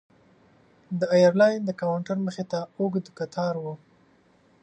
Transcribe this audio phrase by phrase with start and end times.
[0.99, 3.65] د ایرلاین د کاونټر مخې ته اوږد کتار و.